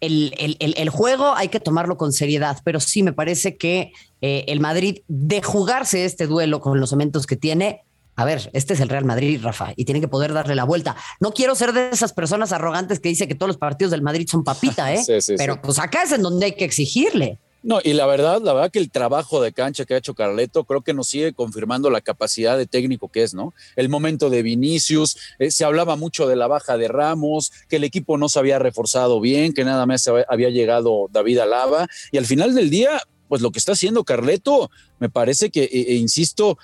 el, 0.00 0.56
el, 0.58 0.88
juego 0.90 1.34
hay 1.34 1.48
que 1.48 1.60
tomarlo 1.60 1.96
con 1.96 2.12
seriedad, 2.12 2.58
pero 2.64 2.80
sí 2.80 3.02
me 3.02 3.12
parece 3.12 3.56
que 3.56 3.92
eh, 4.20 4.44
el 4.48 4.60
Madrid, 4.60 5.00
de 5.08 5.42
jugarse 5.42 6.04
este 6.04 6.26
duelo 6.26 6.60
con 6.60 6.80
los 6.80 6.92
momentos 6.92 7.26
que 7.26 7.36
tiene, 7.36 7.82
a 8.16 8.24
ver, 8.24 8.50
este 8.52 8.74
es 8.74 8.80
el 8.80 8.88
Real 8.88 9.04
Madrid, 9.04 9.40
Rafa, 9.42 9.72
y 9.76 9.84
tiene 9.84 10.00
que 10.00 10.08
poder 10.08 10.32
darle 10.32 10.54
la 10.54 10.64
vuelta. 10.64 10.96
No 11.20 11.32
quiero 11.32 11.54
ser 11.54 11.72
de 11.72 11.90
esas 11.90 12.12
personas 12.12 12.52
arrogantes 12.52 13.00
que 13.00 13.08
dice 13.08 13.28
que 13.28 13.34
todos 13.34 13.48
los 13.48 13.58
partidos 13.58 13.90
del 13.90 14.02
Madrid 14.02 14.26
son 14.28 14.44
papita, 14.44 14.92
¿eh? 14.94 15.04
pero 15.36 15.60
pues 15.62 15.78
acá 15.78 16.02
es 16.02 16.12
en 16.12 16.22
donde 16.22 16.46
hay 16.46 16.52
que 16.52 16.64
exigirle. 16.64 17.38
No, 17.62 17.80
y 17.82 17.92
la 17.92 18.06
verdad, 18.06 18.40
la 18.40 18.52
verdad 18.52 18.70
que 18.70 18.78
el 18.78 18.90
trabajo 18.90 19.42
de 19.42 19.52
cancha 19.52 19.84
que 19.84 19.94
ha 19.94 19.98
hecho 19.98 20.14
Carleto 20.14 20.64
creo 20.64 20.82
que 20.82 20.94
nos 20.94 21.08
sigue 21.08 21.32
confirmando 21.32 21.90
la 21.90 22.00
capacidad 22.00 22.56
de 22.56 22.66
técnico 22.66 23.08
que 23.08 23.24
es, 23.24 23.34
¿no? 23.34 23.52
El 23.74 23.88
momento 23.88 24.30
de 24.30 24.42
Vinicius, 24.42 25.16
eh, 25.40 25.50
se 25.50 25.64
hablaba 25.64 25.96
mucho 25.96 26.28
de 26.28 26.36
la 26.36 26.46
baja 26.46 26.76
de 26.76 26.86
Ramos, 26.86 27.50
que 27.68 27.76
el 27.76 27.84
equipo 27.84 28.16
no 28.16 28.28
se 28.28 28.38
había 28.38 28.60
reforzado 28.60 29.20
bien, 29.20 29.52
que 29.52 29.64
nada 29.64 29.86
más 29.86 30.08
había 30.28 30.50
llegado 30.50 31.08
David 31.10 31.38
Alaba, 31.38 31.88
y 32.12 32.18
al 32.18 32.26
final 32.26 32.54
del 32.54 32.70
día, 32.70 33.02
pues 33.28 33.42
lo 33.42 33.50
que 33.50 33.58
está 33.58 33.72
haciendo 33.72 34.04
Carleto, 34.04 34.70
me 35.00 35.08
parece 35.08 35.50
que, 35.50 35.64
e, 35.64 35.92
e 35.92 35.94
insisto, 35.96 36.58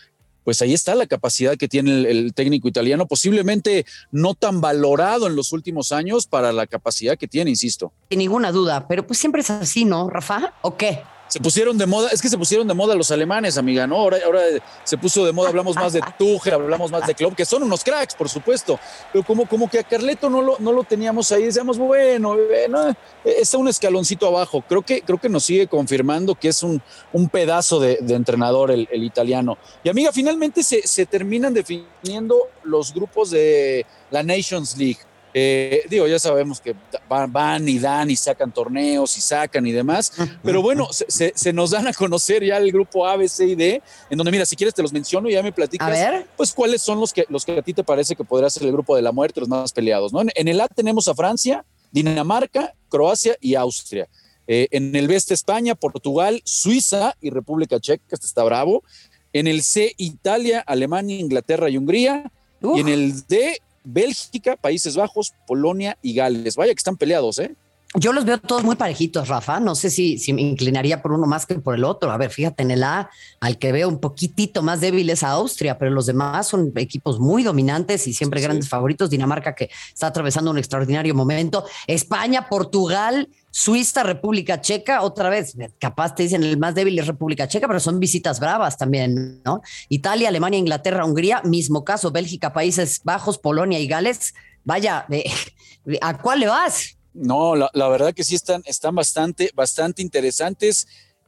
pues 0.44 0.62
ahí 0.62 0.74
está 0.74 0.94
la 0.94 1.06
capacidad 1.06 1.56
que 1.56 1.68
tiene 1.68 2.08
el, 2.08 2.34
técnico 2.34 2.68
italiano, 2.68 3.06
posiblemente 3.06 3.86
no 4.12 4.34
tan 4.34 4.60
valorado 4.60 5.26
en 5.26 5.36
los 5.36 5.52
últimos 5.52 5.92
años 5.92 6.26
para 6.26 6.52
la 6.52 6.66
capacidad 6.66 7.16
que 7.16 7.26
tiene, 7.26 7.50
insisto. 7.50 7.92
Sin 8.10 8.18
ninguna 8.18 8.52
duda, 8.52 8.86
pero 8.86 9.06
pues 9.06 9.18
siempre 9.18 9.40
es 9.40 9.50
así, 9.50 9.84
¿no, 9.84 10.10
Rafa? 10.10 10.54
¿O 10.62 10.76
qué? 10.76 11.02
Se 11.28 11.40
pusieron 11.40 11.76
de 11.78 11.86
moda, 11.86 12.10
es 12.10 12.20
que 12.20 12.28
se 12.28 12.38
pusieron 12.38 12.68
de 12.68 12.74
moda 12.74 12.94
los 12.94 13.10
alemanes, 13.10 13.58
amiga, 13.58 13.86
¿no? 13.86 13.96
Ahora, 13.96 14.18
ahora 14.24 14.42
se 14.84 14.96
puso 14.98 15.24
de 15.24 15.32
moda, 15.32 15.48
hablamos 15.48 15.74
más 15.76 15.92
de 15.92 16.00
Tuchel, 16.18 16.54
hablamos 16.54 16.90
más 16.90 17.06
de 17.06 17.14
Klopp, 17.14 17.34
que 17.34 17.44
son 17.44 17.62
unos 17.62 17.82
cracks, 17.82 18.14
por 18.14 18.28
supuesto, 18.28 18.78
pero 19.12 19.24
como, 19.24 19.48
como 19.48 19.68
que 19.68 19.78
a 19.78 19.82
Carleto 19.82 20.30
no 20.30 20.42
lo, 20.42 20.56
no 20.58 20.72
lo 20.72 20.84
teníamos 20.84 21.32
ahí, 21.32 21.44
decíamos, 21.44 21.78
bueno, 21.78 22.36
bueno, 22.36 22.94
está 23.24 23.58
un 23.58 23.68
escaloncito 23.68 24.26
abajo. 24.26 24.62
Creo 24.68 24.82
que, 24.82 25.02
creo 25.02 25.18
que 25.18 25.28
nos 25.28 25.44
sigue 25.44 25.66
confirmando 25.66 26.34
que 26.34 26.48
es 26.48 26.62
un, 26.62 26.80
un 27.12 27.28
pedazo 27.28 27.80
de, 27.80 27.98
entrenador 28.08 28.70
el, 28.70 28.88
el, 28.90 29.02
italiano. 29.02 29.58
Y 29.82 29.88
amiga, 29.88 30.12
finalmente 30.12 30.62
se, 30.62 30.86
se 30.86 31.06
terminan 31.06 31.54
definiendo 31.54 32.36
los 32.62 32.92
grupos 32.94 33.30
de 33.30 33.86
la 34.10 34.22
Nations 34.22 34.76
League. 34.76 34.98
Eh, 35.36 35.82
digo, 35.90 36.06
ya 36.06 36.20
sabemos 36.20 36.60
que 36.60 36.76
van, 37.08 37.68
y 37.68 37.80
dan 37.80 38.08
y 38.08 38.14
sacan 38.14 38.52
torneos 38.52 39.18
y 39.18 39.20
sacan 39.20 39.66
y 39.66 39.72
demás, 39.72 40.12
pero 40.44 40.62
bueno, 40.62 40.88
se, 40.92 41.52
nos 41.52 41.72
dan 41.72 41.88
a 41.88 41.92
conocer 41.92 42.44
ya 42.44 42.56
el 42.58 42.70
grupo 42.70 43.04
A, 43.04 43.16
B, 43.16 43.28
C 43.28 43.48
y 43.48 43.56
D, 43.56 43.82
en 44.10 44.16
donde, 44.16 44.30
mira, 44.30 44.46
si 44.46 44.54
quieres 44.54 44.72
te 44.72 44.82
los 44.82 44.92
menciono 44.92 45.28
y 45.28 45.32
ya 45.32 45.42
me 45.42 45.50
platicas, 45.50 45.98
pues 46.36 46.52
cuáles 46.52 46.82
son 46.82 47.00
los 47.00 47.12
que, 47.12 47.26
los 47.28 47.44
que 47.44 47.58
a 47.58 47.62
ti 47.62 47.74
te 47.74 47.82
parece 47.82 48.14
que 48.14 48.22
podría 48.22 48.48
ser 48.48 48.62
el 48.62 48.70
grupo 48.70 48.94
de 48.94 49.02
la 49.02 49.10
muerte, 49.10 49.40
los 49.40 49.48
más 49.48 49.72
peleados, 49.72 50.12
¿no? 50.12 50.20
En, 50.20 50.46
el 50.46 50.60
A 50.60 50.68
tenemos 50.68 51.08
a 51.08 51.16
Francia, 51.16 51.64
Dinamarca, 51.90 52.72
Croacia 52.88 53.36
y 53.40 53.56
Austria. 53.56 54.08
Eh, 54.46 54.68
en 54.70 54.94
el 54.94 55.08
B 55.08 55.16
está 55.16 55.34
España, 55.34 55.74
Portugal, 55.74 56.42
Suiza 56.44 57.16
y 57.20 57.30
República 57.30 57.80
Checa, 57.80 58.04
este 58.08 58.26
está 58.26 58.44
bravo. 58.44 58.84
En 59.32 59.48
el 59.48 59.64
C, 59.64 59.94
Italia, 59.96 60.60
Alemania, 60.64 61.18
Inglaterra 61.18 61.68
y 61.68 61.76
Hungría. 61.76 62.30
Y 62.62 62.80
en 62.80 62.88
el 62.88 63.26
D, 63.26 63.60
Bélgica, 63.84 64.56
Países 64.56 64.96
Bajos, 64.96 65.34
Polonia 65.46 65.96
y 66.02 66.14
Gales. 66.14 66.56
Vaya 66.56 66.72
que 66.72 66.78
están 66.78 66.96
peleados, 66.96 67.38
¿eh? 67.38 67.54
Yo 67.96 68.12
los 68.12 68.24
veo 68.24 68.38
todos 68.38 68.64
muy 68.64 68.74
parejitos, 68.74 69.28
Rafa. 69.28 69.60
No 69.60 69.76
sé 69.76 69.88
si, 69.88 70.18
si 70.18 70.32
me 70.32 70.42
inclinaría 70.42 71.00
por 71.00 71.12
uno 71.12 71.28
más 71.28 71.46
que 71.46 71.54
por 71.60 71.76
el 71.76 71.84
otro. 71.84 72.10
A 72.10 72.16
ver, 72.16 72.30
fíjate 72.30 72.64
en 72.64 72.72
el 72.72 72.82
A, 72.82 73.08
al 73.38 73.56
que 73.56 73.70
veo 73.70 73.88
un 73.88 74.00
poquitito 74.00 74.62
más 74.62 74.80
débil 74.80 75.08
es 75.10 75.22
a 75.22 75.30
Austria, 75.30 75.78
pero 75.78 75.92
los 75.92 76.06
demás 76.06 76.48
son 76.48 76.72
equipos 76.74 77.20
muy 77.20 77.44
dominantes 77.44 78.08
y 78.08 78.12
siempre 78.12 78.40
grandes 78.40 78.68
favoritos. 78.68 79.10
Dinamarca, 79.10 79.54
que 79.54 79.70
está 79.92 80.08
atravesando 80.08 80.50
un 80.50 80.58
extraordinario 80.58 81.14
momento. 81.14 81.66
España, 81.86 82.48
Portugal, 82.48 83.28
Suiza, 83.52 84.02
República 84.02 84.60
Checa, 84.60 85.02
otra 85.02 85.28
vez, 85.28 85.56
capaz 85.78 86.16
te 86.16 86.24
dicen 86.24 86.42
el 86.42 86.58
más 86.58 86.74
débil 86.74 86.98
es 86.98 87.06
República 87.06 87.46
Checa, 87.46 87.68
pero 87.68 87.78
son 87.78 88.00
visitas 88.00 88.40
bravas 88.40 88.76
también, 88.76 89.40
¿no? 89.44 89.62
Italia, 89.88 90.30
Alemania, 90.30 90.58
Inglaterra, 90.58 91.04
Hungría, 91.04 91.42
mismo 91.44 91.84
caso, 91.84 92.10
Bélgica, 92.10 92.52
Países 92.52 93.02
Bajos, 93.04 93.38
Polonia 93.38 93.78
y 93.78 93.86
Gales. 93.86 94.34
Vaya, 94.64 95.06
¿a 96.00 96.18
cuál 96.18 96.40
le 96.40 96.48
vas? 96.48 96.96
No, 97.14 97.54
la, 97.54 97.88
verdad 97.88 98.12
que 98.12 98.24
sí 98.24 98.34
están, 98.34 98.62
están 98.66 98.94
bastante, 98.94 99.50
bastante 99.54 100.02
interesantes. 100.02 100.86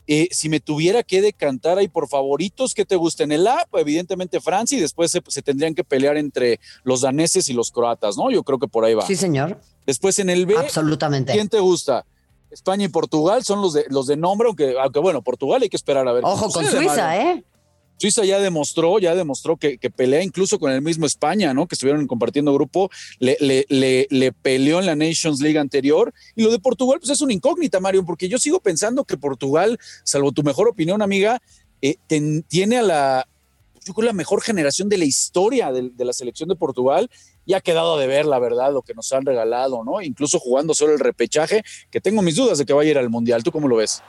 Eh, 0.08 0.28
si 0.30 0.48
me 0.48 0.60
tuviera 0.60 1.02
que 1.02 1.20
decantar 1.20 1.78
ahí 1.78 1.88
por 1.88 2.08
favoritos, 2.08 2.74
¿qué 2.74 2.84
te 2.84 2.96
gusta? 2.96 3.24
En 3.24 3.32
el 3.32 3.46
A, 3.46 3.66
pues, 3.70 3.82
evidentemente 3.82 4.40
Francia 4.40 4.76
y 4.78 4.80
después 4.80 5.10
se, 5.10 5.42
tendrían 5.42 5.74
que 5.74 5.82
pelear 5.84 6.16
entre 6.16 6.60
los 6.84 7.00
daneses 7.00 7.48
y 7.48 7.52
los 7.52 7.70
croatas, 7.70 8.16
¿no? 8.16 8.30
Yo 8.30 8.42
creo 8.42 8.58
que 8.58 8.68
por 8.68 8.84
ahí 8.84 8.94
va. 8.94 9.06
Sí, 9.06 9.16
señor. 9.16 9.60
Después 9.84 10.18
en 10.18 10.30
el 10.30 10.46
B, 10.46 10.56
Absolutamente. 10.56 11.32
¿quién 11.32 11.48
te 11.48 11.60
gusta? 11.60 12.04
España 12.50 12.84
y 12.84 12.88
Portugal 12.88 13.44
son 13.44 13.60
los 13.60 13.72
de, 13.72 13.84
los 13.88 14.06
de 14.06 14.16
nombre, 14.16 14.48
aunque, 14.48 14.76
aunque 14.80 15.00
bueno, 15.00 15.22
Portugal 15.22 15.62
hay 15.62 15.68
que 15.68 15.76
esperar 15.76 16.06
a 16.06 16.12
ver. 16.12 16.24
Ojo 16.24 16.50
con 16.50 16.64
Suiza, 16.66 17.16
¿eh? 17.16 17.44
Suiza 17.98 18.24
ya 18.24 18.40
demostró, 18.40 18.98
ya 18.98 19.14
demostró 19.14 19.56
que, 19.56 19.78
pelea 19.94 20.22
incluso 20.22 20.58
con 20.58 20.70
el 20.72 20.82
mismo 20.82 21.06
España, 21.06 21.54
¿no? 21.54 21.66
Que 21.66 21.74
estuvieron 21.74 22.06
compartiendo 22.06 22.52
grupo, 22.52 22.90
le, 23.18 23.36
le, 23.40 24.06
le, 24.10 24.32
peleó 24.32 24.80
en 24.80 24.86
la 24.86 24.96
Nations 24.96 25.40
League 25.40 25.58
anterior. 25.58 26.12
Y 26.34 26.42
lo 26.42 26.50
de 26.50 26.58
Portugal, 26.58 26.98
pues 26.98 27.10
es 27.10 27.20
una 27.20 27.32
incógnita, 27.32 27.80
Mario, 27.80 28.04
porque 28.04 28.28
yo 28.28 28.38
sigo 28.38 28.60
pensando 28.60 29.04
que 29.04 29.16
Portugal, 29.16 29.78
salvo 30.04 30.32
tu 30.32 30.42
mejor 30.42 30.68
opinión, 30.68 31.00
amiga, 31.02 31.40
eh, 31.80 31.96
tiene 32.48 32.78
a 32.78 32.82
la, 32.82 33.28
yo 33.84 33.94
creo, 33.94 34.06
la 34.06 34.12
mejor 34.12 34.42
generación 34.42 34.88
de 34.88 34.98
la 34.98 35.04
historia 35.04 35.72
de 35.72 36.04
la 36.04 36.12
selección 36.12 36.48
de 36.48 36.56
Portugal 36.56 37.10
y 37.46 37.54
ha 37.54 37.60
quedado 37.60 37.96
de 37.96 38.06
ver, 38.06 38.26
la 38.26 38.38
verdad, 38.38 38.72
lo 38.72 38.82
que 38.82 38.92
nos 38.92 39.12
han 39.12 39.24
regalado, 39.24 39.84
¿no? 39.84 40.02
Incluso 40.02 40.38
jugando 40.40 40.74
solo 40.74 40.92
el 40.92 40.98
repechaje, 40.98 41.64
que 41.90 42.00
tengo 42.00 42.20
mis 42.20 42.36
dudas 42.36 42.58
de 42.58 42.66
que 42.66 42.72
vaya 42.72 42.88
a 42.88 42.90
ir 42.90 42.98
al 42.98 43.08
Mundial. 43.08 43.42
¿Tú 43.42 43.52
cómo 43.52 43.68
lo 43.68 43.76
ves? 43.76 44.02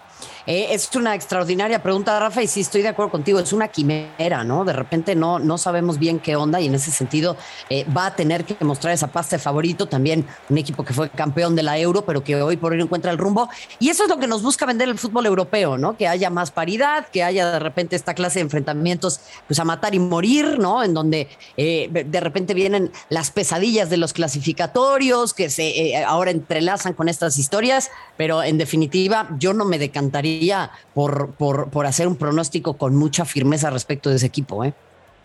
Eh, 0.48 0.68
es 0.72 0.90
una 0.96 1.14
extraordinaria 1.14 1.84
pregunta, 1.84 2.18
Rafa, 2.20 2.42
y 2.42 2.48
sí 2.48 2.62
estoy 2.62 2.82
de 2.82 2.88
acuerdo 2.88 3.12
contigo, 3.12 3.40
es 3.40 3.52
una 3.52 3.68
quimera, 3.68 4.44
¿no? 4.44 4.64
De 4.64 4.74
repente 4.74 5.14
no, 5.14 5.40
no 5.40 5.58
sabemos 5.58 6.00
bien 6.00 6.20
qué 6.20 6.36
onda 6.36 6.62
y 6.62 6.68
en 6.68 6.76
ese 6.76 6.90
sentido 6.90 7.36
eh, 7.70 7.86
va 7.96 8.08
a 8.08 8.16
tener 8.16 8.46
que 8.46 8.64
mostrar 8.64 8.94
esa 8.94 9.08
pasta 9.08 9.36
de 9.36 9.42
favorito, 9.42 9.88
también 9.88 10.26
un 10.50 10.58
equipo 10.58 10.86
que 10.86 10.94
fue 10.94 11.10
campeón 11.10 11.56
de 11.56 11.64
la 11.64 11.78
Euro, 11.78 12.04
pero 12.06 12.24
que 12.24 12.42
hoy 12.42 12.58
por 12.58 12.72
hoy 12.72 12.82
encuentra 12.82 13.12
el 13.12 13.18
rumbo. 13.18 13.50
Y 13.80 13.90
eso 13.90 14.04
es 14.04 14.10
lo 14.10 14.18
que 14.18 14.28
nos 14.28 14.42
busca 14.42 14.66
vender 14.66 14.88
el 14.88 14.98
fútbol 14.98 15.26
europeo, 15.26 15.78
¿no? 15.78 15.98
Que 15.98 16.08
haya 16.08 16.30
más 16.30 16.52
paridad, 16.52 17.08
que 17.10 17.24
haya 17.24 17.52
de 17.52 17.60
repente 17.60 17.96
esta 17.96 18.14
clase 18.14 18.40
de 18.40 18.44
enfrentamientos, 18.44 19.20
pues 19.48 19.60
a 19.60 19.66
matar 19.66 19.94
y 19.96 20.00
morir, 20.00 20.58
¿no? 20.60 20.82
En 20.82 20.94
donde 20.94 21.28
eh, 21.58 21.90
de 22.06 22.20
repente 22.22 22.54
vienen 22.54 22.92
las 23.10 23.27
pesadillas 23.32 23.90
de 23.90 23.98
los 23.98 24.14
clasificatorios 24.14 25.34
que 25.34 25.50
se 25.50 25.68
eh, 25.68 26.04
ahora 26.04 26.32
entrelazan 26.32 26.94
con 26.94 27.10
estas 27.10 27.38
historias, 27.38 27.92
pero 28.18 28.44
en 28.44 28.58
definitiva 28.58 29.30
yo 29.40 29.54
no 29.54 29.66
me 29.66 29.80
decantaría 29.80 30.72
por, 30.94 31.32
por, 31.32 31.70
por 31.70 31.86
hacer 31.86 32.08
un 32.08 32.16
pronóstico 32.16 32.78
con 32.78 32.96
mucha 32.96 33.26
firmeza 33.26 33.70
respecto 33.70 34.10
de 34.10 34.18
ese 34.18 34.26
equipo. 34.26 34.64
¿eh? 34.64 34.74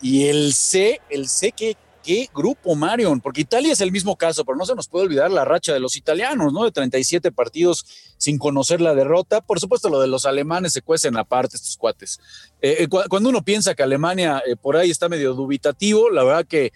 Y 0.01 0.25
el 0.25 0.53
C, 0.53 1.01
el 1.09 1.27
C 1.27 1.51
que 1.51 1.77
qué 2.03 2.29
grupo, 2.35 2.75
Marion, 2.75 3.21
porque 3.21 3.41
Italia 3.41 3.71
es 3.71 3.81
el 3.81 3.91
mismo 3.91 4.15
caso, 4.17 4.43
pero 4.43 4.57
no 4.57 4.65
se 4.65 4.75
nos 4.75 4.87
puede 4.87 5.05
olvidar 5.05 5.31
la 5.31 5.45
racha 5.45 5.73
de 5.73 5.79
los 5.79 5.95
italianos, 5.95 6.51
¿no? 6.51 6.65
De 6.65 6.71
37 6.71 7.31
partidos 7.31 7.85
sin 8.17 8.37
conocer 8.37 8.81
la 8.81 8.93
derrota. 8.93 9.41
Por 9.41 9.59
supuesto, 9.59 9.89
lo 9.89 9.99
de 9.99 10.07
los 10.07 10.25
alemanes 10.25 10.73
se 10.73 10.81
cuecen 10.81 11.17
aparte 11.17 11.55
estos 11.55 11.77
cuates. 11.77 12.19
Eh, 12.61 12.83
eh, 12.83 12.87
cuando 12.87 13.29
uno 13.29 13.41
piensa 13.41 13.73
que 13.73 13.83
Alemania 13.83 14.43
por 14.61 14.75
ahí 14.75 14.91
está 14.91 15.09
medio 15.09 15.33
dubitativo, 15.33 16.09
la 16.09 16.23
verdad 16.23 16.45
que 16.45 16.73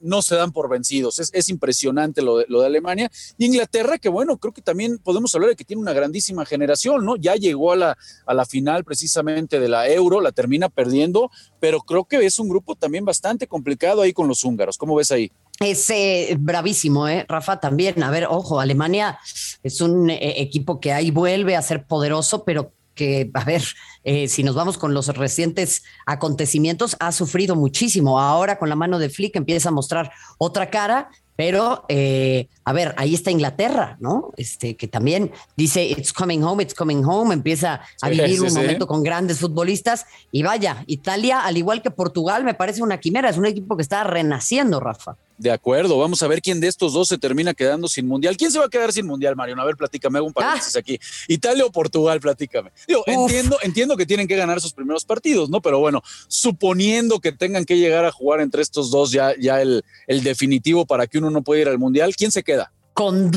no 0.00 0.22
se 0.22 0.36
dan 0.36 0.52
por 0.52 0.68
vencidos. 0.68 1.18
Es, 1.18 1.48
impresionante 1.48 2.22
lo 2.22 2.38
de, 2.38 2.46
lo 2.48 2.60
de, 2.60 2.66
Alemania. 2.66 3.10
Y 3.36 3.46
Inglaterra, 3.46 3.98
que 3.98 4.08
bueno, 4.08 4.38
creo 4.38 4.52
que 4.52 4.62
también 4.62 4.98
podemos 4.98 5.34
hablar 5.34 5.50
de 5.50 5.56
que 5.56 5.64
tiene 5.64 5.82
una 5.82 5.92
grandísima 5.92 6.44
generación, 6.44 7.04
¿no? 7.04 7.16
Ya 7.16 7.34
llegó 7.34 7.72
a 7.72 7.76
la, 7.76 7.98
a 8.26 8.34
la 8.34 8.44
final 8.44 8.84
precisamente 8.84 9.58
de 9.58 9.68
la 9.68 9.88
Euro, 9.88 10.20
la 10.20 10.32
termina 10.32 10.68
perdiendo, 10.68 11.30
pero 11.58 11.80
creo 11.80 12.04
que 12.04 12.24
es 12.24 12.38
un 12.38 12.48
grupo 12.48 12.76
también 12.76 13.04
bastante 13.04 13.46
complicado 13.46 14.02
ahí 14.02 14.12
con 14.12 14.28
los 14.28 14.44
húngaros. 14.44 14.78
¿Cómo 14.78 14.94
ves 14.94 15.10
ahí? 15.10 15.30
Es 15.60 15.90
eh, 15.90 16.36
bravísimo, 16.38 17.06
¿eh? 17.06 17.26
Rafa 17.28 17.60
también. 17.60 18.02
A 18.02 18.10
ver, 18.10 18.26
ojo, 18.26 18.60
Alemania 18.60 19.18
es 19.62 19.82
un 19.82 20.08
eh, 20.08 20.40
equipo 20.40 20.80
que 20.80 20.92
ahí 20.92 21.10
vuelve 21.10 21.54
a 21.54 21.60
ser 21.60 21.86
poderoso, 21.86 22.44
pero 22.44 22.72
que, 23.00 23.30
a 23.32 23.44
ver, 23.44 23.64
eh, 24.04 24.28
si 24.28 24.42
nos 24.42 24.54
vamos 24.54 24.76
con 24.76 24.92
los 24.92 25.08
recientes 25.08 25.84
acontecimientos, 26.04 26.98
ha 27.00 27.12
sufrido 27.12 27.56
muchísimo. 27.56 28.20
Ahora 28.20 28.58
con 28.58 28.68
la 28.68 28.76
mano 28.76 28.98
de 28.98 29.08
Flick 29.08 29.36
empieza 29.36 29.70
a 29.70 29.72
mostrar 29.72 30.12
otra 30.36 30.68
cara 30.68 31.08
pero, 31.40 31.86
eh, 31.88 32.48
a 32.66 32.74
ver, 32.74 32.94
ahí 32.98 33.14
está 33.14 33.30
Inglaterra, 33.30 33.96
¿no? 33.98 34.30
Este, 34.36 34.76
que 34.76 34.86
también 34.88 35.32
dice, 35.56 35.82
it's 35.82 36.12
coming 36.12 36.42
home, 36.42 36.62
it's 36.62 36.74
coming 36.74 37.02
home, 37.02 37.32
empieza 37.32 37.80
a 38.02 38.10
vivir 38.10 38.42
un 38.42 38.52
momento 38.52 38.86
con 38.86 39.02
grandes 39.02 39.38
futbolistas. 39.38 40.04
Y 40.30 40.42
vaya, 40.42 40.84
Italia, 40.86 41.40
al 41.40 41.56
igual 41.56 41.80
que 41.80 41.90
Portugal, 41.90 42.44
me 42.44 42.52
parece 42.52 42.82
una 42.82 43.00
quimera, 43.00 43.30
es 43.30 43.38
un 43.38 43.46
equipo 43.46 43.74
que 43.74 43.82
está 43.82 44.04
renaciendo, 44.04 44.80
Rafa. 44.80 45.16
De 45.40 45.50
acuerdo, 45.50 45.96
vamos 45.96 46.22
a 46.22 46.28
ver 46.28 46.42
quién 46.42 46.60
de 46.60 46.68
estos 46.68 46.92
dos 46.92 47.08
se 47.08 47.16
termina 47.16 47.54
quedando 47.54 47.88
sin 47.88 48.06
mundial. 48.06 48.36
¿Quién 48.36 48.52
se 48.52 48.58
va 48.58 48.66
a 48.66 48.68
quedar 48.68 48.92
sin 48.92 49.06
mundial, 49.06 49.34
Mario? 49.36 49.58
A 49.58 49.64
ver, 49.64 49.74
platícame, 49.74 50.18
hago 50.18 50.26
un 50.26 50.34
paréntesis 50.34 50.76
ah. 50.76 50.80
aquí. 50.80 51.00
¿Italia 51.28 51.64
o 51.64 51.72
Portugal? 51.72 52.20
Platícame. 52.20 52.70
Digo, 52.86 53.02
entiendo, 53.06 53.56
entiendo 53.62 53.96
que 53.96 54.04
tienen 54.04 54.28
que 54.28 54.36
ganar 54.36 54.60
sus 54.60 54.74
primeros 54.74 55.06
partidos, 55.06 55.48
¿no? 55.48 55.62
Pero 55.62 55.78
bueno, 55.78 56.02
suponiendo 56.28 57.20
que 57.20 57.32
tengan 57.32 57.64
que 57.64 57.78
llegar 57.78 58.04
a 58.04 58.12
jugar 58.12 58.42
entre 58.42 58.60
estos 58.60 58.90
dos 58.90 59.12
ya, 59.12 59.34
ya 59.40 59.62
el, 59.62 59.82
el 60.06 60.22
definitivo 60.22 60.84
para 60.84 61.06
que 61.06 61.16
uno 61.16 61.29
no 61.30 61.42
pueda 61.42 61.62
ir 61.62 61.68
al 61.68 61.78
mundial, 61.78 62.14
¿quién 62.16 62.30
se 62.30 62.42
queda? 62.42 62.72
Con, 62.94 63.30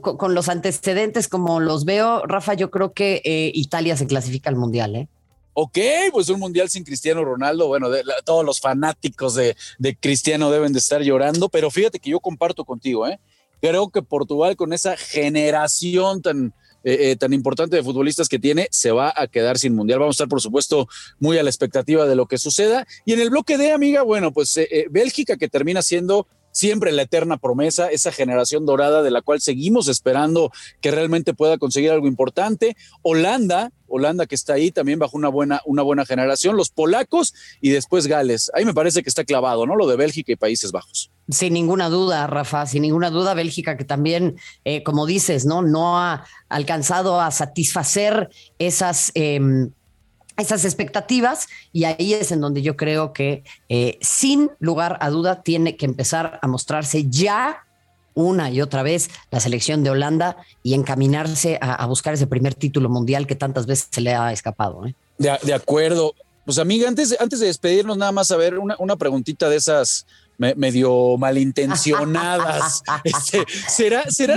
con, 0.00 0.34
los 0.34 0.48
antecedentes 0.48 1.28
como 1.28 1.60
los 1.60 1.84
veo, 1.84 2.24
Rafa, 2.26 2.54
yo 2.54 2.70
creo 2.70 2.92
que 2.92 3.20
eh, 3.24 3.50
Italia 3.54 3.96
se 3.96 4.06
clasifica 4.06 4.48
al 4.48 4.56
mundial, 4.56 4.96
¿eh? 4.96 5.08
ok, 5.58 5.78
pues 6.12 6.28
un 6.28 6.38
mundial 6.38 6.68
sin 6.68 6.84
Cristiano 6.84 7.24
Ronaldo, 7.24 7.66
bueno, 7.66 7.88
todos 8.26 8.44
los 8.44 8.60
fanáticos 8.60 9.34
de, 9.34 9.56
Cristiano 10.00 10.50
deben 10.50 10.74
de 10.74 10.78
estar 10.78 11.00
llorando, 11.00 11.48
pero 11.48 11.70
fíjate 11.70 11.98
que 11.98 12.10
yo 12.10 12.20
comparto 12.20 12.66
contigo, 12.66 13.08
¿eh? 13.08 13.18
Creo 13.62 13.88
que 13.88 14.02
Portugal 14.02 14.54
con 14.54 14.74
esa 14.74 14.98
generación 14.98 16.20
tan, 16.20 16.52
eh, 16.84 17.10
eh, 17.10 17.16
tan 17.16 17.32
importante 17.32 17.74
de 17.74 17.82
futbolistas 17.82 18.28
que 18.28 18.38
tiene, 18.38 18.68
se 18.70 18.90
va 18.90 19.14
a 19.16 19.26
quedar 19.28 19.56
sin 19.56 19.74
mundial. 19.74 19.98
Vamos 19.98 20.16
a 20.16 20.16
estar, 20.16 20.28
por 20.28 20.42
supuesto, 20.42 20.88
muy 21.20 21.38
a 21.38 21.42
la 21.42 21.48
expectativa 21.48 22.04
de 22.04 22.16
lo 22.16 22.26
que 22.26 22.36
suceda. 22.36 22.86
Y 23.06 23.14
en 23.14 23.20
el 23.20 23.30
bloque 23.30 23.56
de 23.56 23.72
amiga, 23.72 24.02
bueno, 24.02 24.32
pues 24.32 24.60
Bélgica 24.90 25.38
que 25.38 25.48
termina 25.48 25.80
siendo 25.80 26.26
siempre 26.56 26.90
la 26.90 27.02
eterna 27.02 27.36
promesa, 27.36 27.90
esa 27.90 28.10
generación 28.10 28.64
dorada 28.64 29.02
de 29.02 29.10
la 29.10 29.20
cual 29.20 29.42
seguimos 29.42 29.88
esperando 29.88 30.50
que 30.80 30.90
realmente 30.90 31.34
pueda 31.34 31.58
conseguir 31.58 31.90
algo 31.90 32.06
importante. 32.06 32.78
Holanda, 33.02 33.72
Holanda 33.86 34.24
que 34.24 34.34
está 34.34 34.54
ahí 34.54 34.70
también 34.70 34.98
bajo 34.98 35.18
una 35.18 35.28
buena, 35.28 35.60
una 35.66 35.82
buena 35.82 36.06
generación, 36.06 36.56
los 36.56 36.70
polacos 36.70 37.34
y 37.60 37.70
después 37.70 38.06
Gales. 38.06 38.50
Ahí 38.54 38.64
me 38.64 38.72
parece 38.72 39.02
que 39.02 39.10
está 39.10 39.24
clavado, 39.24 39.66
¿no? 39.66 39.76
Lo 39.76 39.86
de 39.86 39.96
Bélgica 39.96 40.32
y 40.32 40.36
Países 40.36 40.72
Bajos. 40.72 41.10
Sin 41.28 41.52
ninguna 41.52 41.90
duda, 41.90 42.26
Rafa, 42.26 42.64
sin 42.64 42.82
ninguna 42.82 43.10
duda, 43.10 43.34
Bélgica 43.34 43.76
que 43.76 43.84
también, 43.84 44.36
eh, 44.64 44.82
como 44.82 45.04
dices, 45.04 45.44
¿no? 45.44 45.60
No 45.60 45.98
ha 45.98 46.24
alcanzado 46.48 47.20
a 47.20 47.30
satisfacer 47.32 48.30
esas... 48.58 49.12
Em, 49.14 49.72
esas 50.36 50.64
expectativas 50.64 51.48
y 51.72 51.84
ahí 51.84 52.14
es 52.14 52.32
en 52.32 52.40
donde 52.40 52.62
yo 52.62 52.76
creo 52.76 53.12
que 53.12 53.44
eh, 53.68 53.98
sin 54.00 54.50
lugar 54.58 54.98
a 55.00 55.10
duda 55.10 55.42
tiene 55.42 55.76
que 55.76 55.86
empezar 55.86 56.38
a 56.42 56.46
mostrarse 56.46 57.08
ya 57.08 57.64
una 58.14 58.50
y 58.50 58.62
otra 58.62 58.82
vez 58.82 59.10
la 59.30 59.40
selección 59.40 59.84
de 59.84 59.90
Holanda 59.90 60.38
y 60.62 60.74
encaminarse 60.74 61.58
a, 61.60 61.84
buscar 61.86 62.14
ese 62.14 62.26
primer 62.26 62.54
título 62.54 62.88
mundial 62.88 63.26
que 63.26 63.34
tantas 63.34 63.66
veces 63.66 63.88
se 63.90 64.00
le 64.00 64.14
ha 64.14 64.32
escapado. 64.32 64.86
¿eh? 64.86 64.94
De, 65.18 65.52
acuerdo. 65.52 66.14
Pues 66.46 66.58
amiga, 66.58 66.88
antes, 66.88 67.14
antes 67.20 67.40
de 67.40 67.46
despedirnos, 67.46 67.98
nada 67.98 68.12
más 68.12 68.30
a 68.30 68.36
ver 68.36 68.58
una, 68.58 68.74
una 68.78 68.96
preguntita 68.96 69.50
de 69.50 69.56
esas 69.56 70.06
medio 70.38 71.16
malintencionadas. 71.18 72.82
Este, 73.04 73.44
¿será, 73.68 74.10
será, 74.10 74.36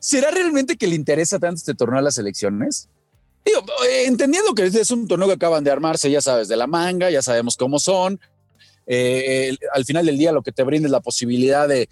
¿Será 0.00 0.30
realmente 0.30 0.76
que 0.76 0.86
le 0.86 0.94
interesa 0.94 1.38
tanto 1.38 1.56
este 1.56 1.74
torneo 1.74 1.98
a 1.98 2.02
las 2.02 2.18
elecciones? 2.18 2.88
Digo, 3.44 3.60
eh, 3.86 4.04
entendiendo 4.06 4.54
que 4.54 4.64
es 4.64 4.90
un 4.90 5.06
torneo 5.06 5.28
que 5.28 5.34
acaban 5.34 5.62
de 5.62 5.70
armarse, 5.70 6.10
ya 6.10 6.20
sabes, 6.20 6.48
de 6.48 6.56
la 6.56 6.66
manga, 6.66 7.10
ya 7.10 7.20
sabemos 7.20 7.56
cómo 7.56 7.78
son. 7.78 8.18
Eh, 8.86 9.56
al 9.72 9.84
final 9.84 10.06
del 10.06 10.18
día 10.18 10.32
lo 10.32 10.42
que 10.42 10.52
te 10.52 10.62
brinda 10.62 10.86
es 10.86 10.92
la 10.92 11.00
posibilidad 11.00 11.68
de, 11.68 11.88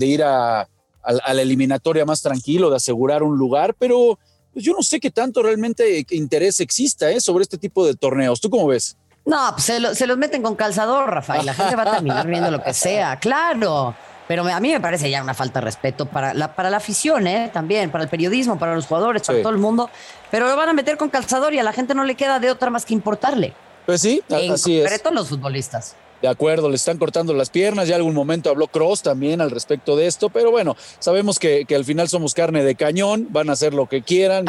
ir 0.00 0.22
a, 0.22 0.68
la 1.04 1.42
eliminatoria 1.42 2.04
más 2.04 2.20
tranquilo, 2.20 2.70
de 2.70 2.76
asegurar 2.76 3.22
un 3.22 3.38
lugar, 3.38 3.74
pero 3.78 4.18
pues, 4.52 4.64
yo 4.64 4.72
no 4.72 4.82
sé 4.82 5.00
qué 5.00 5.10
tanto 5.10 5.42
realmente 5.42 6.04
interés 6.10 6.60
exista 6.60 7.10
¿eh? 7.10 7.20
sobre 7.20 7.42
este 7.42 7.58
tipo 7.58 7.86
de 7.86 7.94
torneos. 7.94 8.40
¿Tú 8.40 8.50
cómo 8.50 8.66
ves? 8.66 8.96
No, 9.24 9.38
pues 9.52 9.64
se, 9.64 9.94
se 9.94 10.06
los 10.06 10.18
meten 10.18 10.42
con 10.42 10.56
calzador, 10.56 11.10
Rafael. 11.10 11.46
La 11.46 11.54
gente 11.54 11.76
va 11.76 11.82
a 11.82 11.92
terminar 11.92 12.26
viendo 12.26 12.50
lo 12.50 12.62
que 12.62 12.74
sea, 12.74 13.18
claro. 13.18 13.94
Pero 14.30 14.46
a 14.46 14.60
mí 14.60 14.70
me 14.70 14.80
parece 14.80 15.10
ya 15.10 15.24
una 15.24 15.34
falta 15.34 15.58
de 15.58 15.64
respeto 15.64 16.06
para 16.06 16.32
la, 16.34 16.54
para 16.54 16.70
la 16.70 16.76
afición, 16.76 17.26
¿eh? 17.26 17.50
también, 17.52 17.90
para 17.90 18.04
el 18.04 18.08
periodismo, 18.08 18.60
para 18.60 18.76
los 18.76 18.86
jugadores, 18.86 19.22
para 19.26 19.40
todo 19.40 19.50
el 19.50 19.58
mundo. 19.58 19.90
Pero 20.30 20.46
lo 20.46 20.54
van 20.54 20.68
a 20.68 20.72
meter 20.72 20.96
con 20.96 21.08
calzador 21.08 21.52
y 21.52 21.58
a 21.58 21.64
la 21.64 21.72
gente 21.72 21.96
no 21.96 22.04
le 22.04 22.14
queda 22.14 22.38
de 22.38 22.48
otra 22.48 22.70
más 22.70 22.84
que 22.84 22.94
importarle. 22.94 23.54
Pues 23.86 24.02
sí, 24.02 24.22
así 24.30 24.78
es. 24.78 24.84
Sobre 24.84 25.00
todo 25.00 25.14
los 25.14 25.30
futbolistas. 25.30 25.96
De 26.22 26.28
acuerdo, 26.28 26.68
le 26.68 26.76
están 26.76 26.98
cortando 26.98 27.32
las 27.32 27.48
piernas. 27.48 27.88
Ya 27.88 27.96
algún 27.96 28.14
momento 28.14 28.50
habló 28.50 28.66
Cross 28.66 29.02
también 29.02 29.40
al 29.40 29.50
respecto 29.50 29.96
de 29.96 30.06
esto, 30.06 30.28
pero 30.28 30.50
bueno, 30.50 30.76
sabemos 30.98 31.38
que, 31.38 31.66
al 31.74 31.84
final 31.84 32.08
somos 32.08 32.34
carne 32.34 32.62
de 32.62 32.74
cañón, 32.74 33.28
van 33.30 33.48
a 33.48 33.52
hacer 33.54 33.72
lo 33.72 33.88
que 33.88 34.02
quieran. 34.02 34.44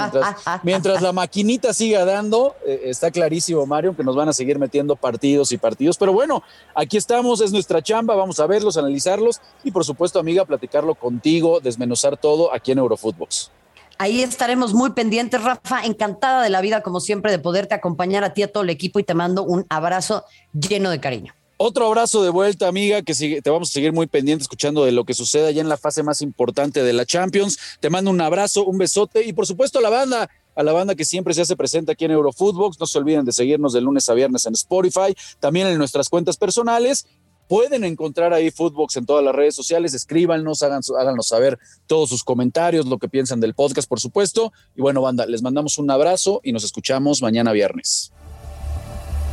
Mientras, 0.63 1.01
la 1.01 1.13
maquinita 1.13 1.73
siga 1.73 2.03
dando, 2.03 2.55
eh, 2.65 2.81
está 2.85 3.11
clarísimo, 3.11 3.65
Mario, 3.65 3.95
que 3.95 4.03
nos 4.03 4.15
van 4.15 4.27
a 4.27 4.33
seguir 4.33 4.59
metiendo 4.59 4.95
partidos 4.95 5.51
y 5.51 5.57
partidos. 5.57 5.97
Pero 5.97 6.11
bueno, 6.11 6.43
aquí 6.75 6.97
estamos, 6.97 7.39
es 7.41 7.53
nuestra 7.53 7.81
chamba, 7.81 8.15
vamos 8.15 8.39
a 8.39 8.47
verlos, 8.47 8.77
analizarlos 8.77 9.39
y 9.63 9.71
por 9.71 9.85
supuesto, 9.85 10.19
amiga, 10.19 10.45
platicarlo 10.45 10.95
contigo, 10.95 11.59
desmenuzar 11.61 12.17
todo 12.17 12.53
aquí 12.53 12.71
en 12.73 12.79
Eurofootbox. 12.79 13.51
Ahí 13.97 14.23
estaremos 14.23 14.73
muy 14.73 14.91
pendientes, 14.93 15.43
Rafa. 15.43 15.85
Encantada 15.85 16.41
de 16.41 16.49
la 16.49 16.59
vida, 16.61 16.81
como 16.81 16.99
siempre, 16.99 17.31
de 17.31 17.37
poderte 17.39 17.75
acompañar 17.75 18.23
a 18.23 18.33
ti, 18.33 18.41
a 18.41 18.51
todo 18.51 18.63
el 18.63 18.71
equipo 18.71 18.99
y 18.99 19.03
te 19.03 19.13
mando 19.13 19.43
un 19.43 19.65
abrazo 19.69 20.25
lleno 20.53 20.89
de 20.89 20.99
cariño. 20.99 21.35
Otro 21.63 21.85
abrazo 21.85 22.23
de 22.23 22.31
vuelta, 22.31 22.67
amiga, 22.67 23.03
que 23.03 23.13
te 23.13 23.49
vamos 23.51 23.69
a 23.69 23.73
seguir 23.73 23.93
muy 23.93 24.07
pendiente 24.07 24.41
escuchando 24.41 24.83
de 24.83 24.91
lo 24.91 25.05
que 25.05 25.13
suceda 25.13 25.51
ya 25.51 25.61
en 25.61 25.69
la 25.69 25.77
fase 25.77 26.01
más 26.01 26.23
importante 26.23 26.81
de 26.81 26.91
la 26.91 27.05
Champions. 27.05 27.59
Te 27.79 27.91
mando 27.91 28.09
un 28.09 28.19
abrazo, 28.19 28.65
un 28.65 28.79
besote 28.79 29.23
y 29.27 29.31
por 29.31 29.45
supuesto 29.45 29.77
a 29.77 29.83
la 29.83 29.91
banda, 29.91 30.27
a 30.55 30.63
la 30.63 30.73
banda 30.73 30.95
que 30.95 31.05
siempre 31.05 31.35
se 31.35 31.41
hace 31.41 31.55
presente 31.55 31.91
aquí 31.91 32.05
en 32.05 32.11
Eurofootbox. 32.13 32.79
No 32.79 32.87
se 32.87 32.97
olviden 32.97 33.25
de 33.25 33.31
seguirnos 33.31 33.73
de 33.73 33.81
lunes 33.81 34.09
a 34.09 34.15
viernes 34.15 34.47
en 34.47 34.53
Spotify, 34.53 35.15
también 35.39 35.67
en 35.67 35.77
nuestras 35.77 36.09
cuentas 36.09 36.35
personales. 36.35 37.05
Pueden 37.47 37.83
encontrar 37.83 38.33
ahí 38.33 38.49
Footbox 38.49 38.97
en 38.97 39.05
todas 39.05 39.23
las 39.23 39.35
redes 39.35 39.53
sociales, 39.53 39.93
escríbanos, 39.93 40.63
háganos 40.63 41.27
saber 41.27 41.59
todos 41.85 42.09
sus 42.09 42.23
comentarios, 42.23 42.87
lo 42.87 42.97
que 42.97 43.07
piensan 43.07 43.39
del 43.39 43.53
podcast, 43.53 43.87
por 43.87 43.99
supuesto. 43.99 44.51
Y 44.75 44.81
bueno, 44.81 45.03
banda, 45.03 45.27
les 45.27 45.43
mandamos 45.43 45.77
un 45.77 45.91
abrazo 45.91 46.41
y 46.43 46.53
nos 46.53 46.63
escuchamos 46.63 47.21
mañana 47.21 47.51
viernes. 47.51 48.11